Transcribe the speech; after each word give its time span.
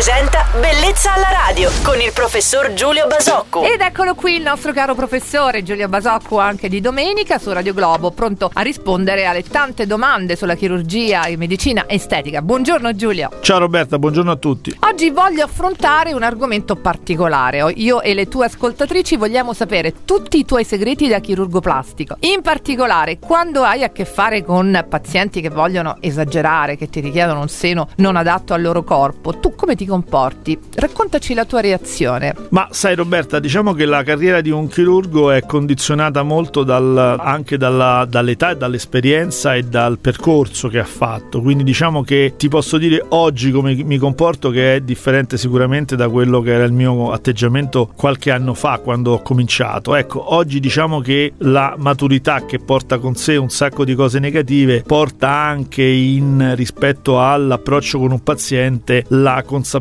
presenta 0.00 0.46
Bellezza 0.58 1.12
alla 1.12 1.28
radio 1.30 1.70
con 1.82 2.00
il 2.00 2.10
professor 2.14 2.72
Giulio 2.72 3.06
Basocco. 3.06 3.62
Ed 3.62 3.82
eccolo 3.82 4.14
qui 4.14 4.36
il 4.36 4.42
nostro 4.42 4.72
caro 4.72 4.94
professore 4.94 5.62
Giulio 5.62 5.88
Basocco 5.88 6.38
anche 6.38 6.70
di 6.70 6.80
domenica 6.80 7.36
su 7.38 7.52
Radio 7.52 7.74
Globo, 7.74 8.10
pronto 8.10 8.50
a 8.50 8.62
rispondere 8.62 9.26
alle 9.26 9.42
tante 9.42 9.86
domande 9.86 10.36
sulla 10.36 10.54
chirurgia 10.54 11.24
e 11.24 11.36
medicina 11.36 11.84
estetica. 11.86 12.40
Buongiorno 12.40 12.94
Giulio. 12.94 13.28
Ciao 13.42 13.58
Roberta, 13.58 13.98
buongiorno 13.98 14.30
a 14.30 14.36
tutti. 14.36 14.74
Oggi 14.80 15.10
voglio 15.10 15.44
affrontare 15.44 16.14
un 16.14 16.22
argomento 16.22 16.76
particolare. 16.76 17.70
Io 17.76 18.00
e 18.00 18.14
le 18.14 18.26
tue 18.26 18.46
ascoltatrici 18.46 19.16
vogliamo 19.16 19.52
sapere 19.52 20.06
tutti 20.06 20.38
i 20.38 20.46
tuoi 20.46 20.64
segreti 20.64 21.08
da 21.08 21.18
chirurgo 21.18 21.60
plastico. 21.60 22.16
In 22.20 22.40
particolare, 22.40 23.18
quando 23.18 23.64
hai 23.64 23.84
a 23.84 23.90
che 23.90 24.06
fare 24.06 24.42
con 24.42 24.82
pazienti 24.88 25.42
che 25.42 25.50
vogliono 25.50 25.98
esagerare, 26.00 26.78
che 26.78 26.88
ti 26.88 27.00
richiedono 27.00 27.40
un 27.40 27.48
seno 27.48 27.88
non 27.96 28.16
adatto 28.16 28.54
al 28.54 28.62
loro 28.62 28.82
corpo, 28.82 29.38
tu 29.38 29.54
come 29.54 29.76
ti 29.76 29.88
comporti? 29.90 30.58
Raccontaci 30.74 31.34
la 31.34 31.44
tua 31.44 31.60
reazione. 31.60 32.34
Ma 32.48 32.68
sai 32.70 32.94
Roberta, 32.94 33.38
diciamo 33.38 33.74
che 33.74 33.84
la 33.84 34.02
carriera 34.02 34.40
di 34.40 34.50
un 34.50 34.68
chirurgo 34.68 35.30
è 35.30 35.44
condizionata 35.44 36.22
molto 36.22 36.64
dal, 36.64 37.18
anche 37.20 37.58
dalla, 37.58 38.06
dall'età 38.08 38.50
e 38.50 38.56
dall'esperienza 38.56 39.54
e 39.54 39.64
dal 39.64 39.98
percorso 39.98 40.68
che 40.68 40.78
ha 40.78 40.84
fatto. 40.84 41.42
Quindi 41.42 41.64
diciamo 41.64 42.02
che 42.02 42.34
ti 42.36 42.48
posso 42.48 42.78
dire 42.78 43.04
oggi 43.08 43.50
come 43.50 43.74
mi 43.74 43.98
comporto 43.98 44.50
che 44.50 44.76
è 44.76 44.80
differente 44.80 45.36
sicuramente 45.36 45.96
da 45.96 46.08
quello 46.08 46.40
che 46.40 46.52
era 46.52 46.64
il 46.64 46.72
mio 46.72 47.10
atteggiamento 47.10 47.90
qualche 47.94 48.30
anno 48.30 48.54
fa 48.54 48.78
quando 48.78 49.12
ho 49.12 49.22
cominciato. 49.22 49.94
Ecco, 49.96 50.34
oggi 50.34 50.60
diciamo 50.60 51.00
che 51.00 51.32
la 51.38 51.74
maturità 51.76 52.44
che 52.46 52.58
porta 52.58 52.98
con 52.98 53.14
sé 53.16 53.36
un 53.36 53.50
sacco 53.50 53.84
di 53.84 53.94
cose 53.94 54.18
negative 54.20 54.82
porta 54.86 55.28
anche 55.28 55.82
in 55.82 56.52
rispetto 56.54 57.20
all'approccio 57.20 57.98
con 57.98 58.12
un 58.12 58.22
paziente 58.22 59.04
la 59.08 59.42
consapevolezza, 59.44 59.79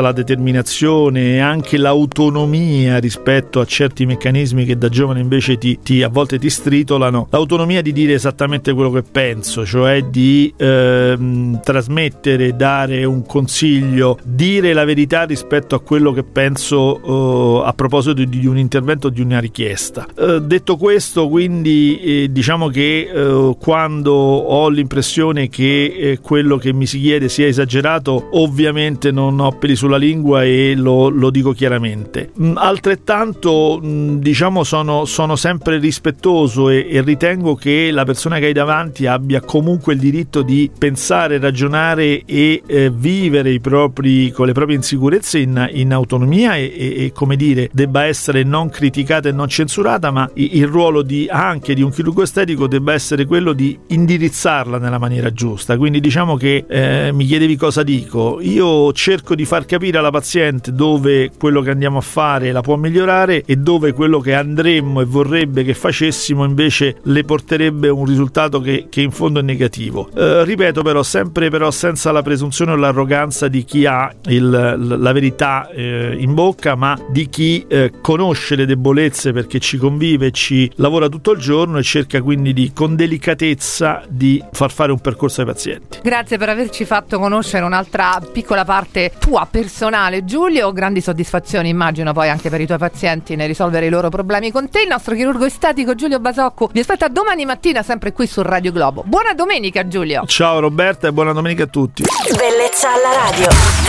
la 0.00 0.12
determinazione 0.12 1.34
e 1.34 1.38
anche 1.38 1.78
l'autonomia 1.78 2.98
rispetto 2.98 3.60
a 3.60 3.64
certi 3.64 4.06
meccanismi 4.06 4.64
che 4.64 4.76
da 4.76 4.88
giovane 4.88 5.20
invece 5.20 5.56
ti, 5.58 5.78
ti, 5.82 6.02
a 6.02 6.08
volte 6.08 6.38
ti 6.38 6.50
stritolano, 6.50 7.28
l'autonomia 7.30 7.82
di 7.82 7.92
dire 7.92 8.12
esattamente 8.12 8.72
quello 8.72 8.90
che 8.90 9.02
penso, 9.02 9.64
cioè 9.64 10.02
di 10.02 10.52
ehm, 10.56 11.60
trasmettere, 11.62 12.54
dare 12.56 13.04
un 13.04 13.24
consiglio, 13.24 14.18
dire 14.22 14.72
la 14.72 14.84
verità 14.84 15.22
rispetto 15.22 15.74
a 15.74 15.80
quello 15.80 16.12
che 16.12 16.24
penso 16.24 17.62
eh, 17.62 17.66
a 17.66 17.72
proposito 17.72 18.12
di, 18.14 18.28
di, 18.28 18.46
un 18.46 18.58
intervento 18.58 19.08
di 19.08 19.20
una 19.20 19.38
richiesta. 19.38 20.06
Eh, 20.16 20.40
detto 20.42 20.76
questo, 20.76 21.28
quindi 21.28 22.00
eh, 22.00 22.28
diciamo 22.30 22.68
che 22.68 23.10
eh, 23.12 23.56
quando 23.58 24.12
ho 24.12 24.68
l'impressione 24.68 25.48
che 25.48 25.84
eh, 25.84 26.18
quello 26.20 26.56
che 26.56 26.72
mi 26.72 26.86
si 26.86 27.00
chiede 27.00 27.28
sia 27.28 27.46
esagerato, 27.46 28.28
ovviamente 28.32 29.10
non 29.10 29.21
ho 29.22 29.52
peli 29.52 29.76
sulla 29.76 29.96
lingua 29.96 30.44
e 30.44 30.74
lo, 30.76 31.08
lo 31.08 31.30
dico 31.30 31.52
chiaramente. 31.52 32.30
Mm, 32.40 32.56
altrettanto, 32.56 33.80
mm, 33.82 34.16
diciamo, 34.18 34.64
sono, 34.64 35.04
sono 35.04 35.36
sempre 35.36 35.78
rispettoso 35.78 36.68
e, 36.68 36.86
e, 36.90 37.00
ritengo 37.02 37.54
che 37.54 37.90
la 37.90 38.04
persona 38.04 38.38
che 38.38 38.46
hai 38.46 38.52
davanti 38.52 39.06
abbia 39.06 39.40
comunque 39.40 39.94
il 39.94 40.00
diritto 40.00 40.42
di 40.42 40.70
pensare, 40.76 41.38
ragionare 41.38 42.22
e 42.24 42.62
eh, 42.66 42.90
vivere 42.94 43.58
propri, 43.60 44.30
con 44.30 44.46
le 44.46 44.52
proprie 44.52 44.76
insicurezze 44.76 45.38
in, 45.38 45.68
in 45.72 45.92
autonomia 45.92 46.56
e, 46.56 46.72
e, 46.76 47.04
e, 47.04 47.12
come 47.12 47.36
dire, 47.36 47.68
debba 47.72 48.04
essere 48.04 48.42
non 48.42 48.68
criticata 48.68 49.28
e 49.28 49.32
non 49.32 49.48
censurata, 49.48 50.10
ma 50.10 50.28
il 50.34 50.66
ruolo 50.66 51.02
di, 51.02 51.28
anche 51.30 51.74
di 51.74 51.82
un 51.82 51.90
chirurgo 51.90 52.22
estetico 52.22 52.66
debba 52.66 52.92
essere 52.92 53.24
quello 53.24 53.52
di 53.52 53.78
indirizzarla 53.88 54.78
nella 54.78 54.98
maniera 54.98 55.32
giusta. 55.32 55.76
Quindi 55.76 56.00
diciamo 56.00 56.36
che 56.36 56.64
eh, 56.68 57.10
mi 57.12 57.24
chiedevi 57.24 57.56
cosa 57.56 57.82
dico. 57.82 58.38
Io 58.40 58.92
cerco 58.92 59.11
di 59.20 59.44
far 59.44 59.66
capire 59.66 59.98
alla 59.98 60.10
paziente 60.10 60.72
dove 60.72 61.30
quello 61.38 61.60
che 61.60 61.70
andiamo 61.70 61.98
a 61.98 62.02
fare 62.02 62.50
la 62.50 62.62
può 62.62 62.76
migliorare 62.76 63.42
e 63.44 63.56
dove 63.56 63.92
quello 63.92 64.20
che 64.20 64.34
andremmo 64.34 65.00
e 65.00 65.04
vorrebbe 65.04 65.64
che 65.64 65.74
facessimo 65.74 66.44
invece 66.44 66.96
le 67.02 67.24
porterebbe 67.24 67.88
un 67.88 68.06
risultato 68.06 68.60
che, 68.60 68.86
che 68.88 69.02
in 69.02 69.10
fondo 69.10 69.40
è 69.40 69.42
negativo. 69.42 70.08
Eh, 70.14 70.44
ripeto 70.44 70.82
però 70.82 71.02
sempre 71.02 71.50
però 71.50 71.70
senza 71.70 72.10
la 72.12 72.22
presunzione 72.22 72.72
o 72.72 72.76
l'arroganza 72.76 73.48
di 73.48 73.64
chi 73.64 73.84
ha 73.84 74.12
il, 74.26 74.96
la 74.98 75.12
verità 75.12 75.68
eh, 75.68 76.16
in 76.18 76.34
bocca 76.34 76.74
ma 76.74 76.98
di 77.10 77.28
chi 77.28 77.64
eh, 77.68 77.92
conosce 78.00 78.56
le 78.56 78.66
debolezze 78.66 79.32
perché 79.32 79.58
ci 79.58 79.76
convive, 79.76 80.30
ci 80.30 80.70
lavora 80.76 81.08
tutto 81.08 81.32
il 81.32 81.38
giorno 81.38 81.78
e 81.78 81.82
cerca 81.82 82.22
quindi 82.22 82.52
di 82.52 82.72
con 82.74 82.96
delicatezza 82.96 84.04
di 84.08 84.42
far 84.52 84.70
fare 84.70 84.92
un 84.92 85.00
percorso 85.00 85.40
ai 85.40 85.46
pazienti. 85.46 85.98
Grazie 86.02 86.38
per 86.38 86.48
averci 86.48 86.84
fatto 86.84 87.18
conoscere 87.18 87.64
un'altra 87.64 88.20
piccola 88.32 88.64
parte 88.92 89.12
tua 89.18 89.48
personale 89.50 90.24
Giulio, 90.24 90.70
grandi 90.72 91.00
soddisfazioni 91.00 91.70
immagino 91.70 92.12
poi 92.12 92.28
anche 92.28 92.50
per 92.50 92.60
i 92.60 92.66
tuoi 92.66 92.78
pazienti 92.78 93.34
nel 93.34 93.48
risolvere 93.48 93.86
i 93.86 93.88
loro 93.88 94.10
problemi 94.10 94.50
con 94.52 94.68
te. 94.68 94.82
Il 94.82 94.88
nostro 94.88 95.14
chirurgo 95.14 95.46
estetico 95.46 95.94
Giulio 95.94 96.20
Basocco 96.20 96.68
vi 96.70 96.80
aspetta 96.80 97.08
domani 97.08 97.46
mattina 97.46 97.82
sempre 97.82 98.12
qui 98.12 98.26
su 98.26 98.42
Radio 98.42 98.70
Globo. 98.70 99.02
Buona 99.06 99.32
domenica 99.32 99.88
Giulio. 99.88 100.24
Ciao 100.26 100.60
Roberta 100.60 101.08
e 101.08 101.12
buona 101.12 101.32
domenica 101.32 101.64
a 101.64 101.68
tutti. 101.68 102.04
Bellezza 102.36 102.92
alla 102.92 103.30
radio. 103.30 103.81